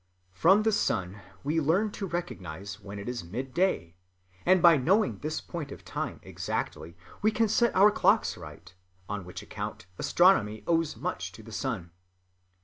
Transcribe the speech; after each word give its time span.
From 0.31 0.63
the 0.63 0.71
sun 0.71 1.21
we 1.43 1.61
learn 1.61 1.91
to 1.91 2.07
recognize 2.07 2.79
when 2.79 2.97
it 2.97 3.07
is 3.07 3.23
midday, 3.23 3.93
and 4.47 4.59
by 4.59 4.75
knowing 4.75 5.19
this 5.19 5.39
point 5.41 5.71
of 5.71 5.85
time 5.85 6.19
exactly, 6.23 6.97
we 7.21 7.29
can 7.29 7.47
set 7.47 7.75
our 7.75 7.91
clocks 7.91 8.35
right, 8.35 8.73
on 9.07 9.25
which 9.25 9.43
account 9.43 9.85
astronomy 9.99 10.63
owes 10.65 10.97
much 10.97 11.31
to 11.33 11.43
the 11.43 11.51
sun.... 11.51 11.91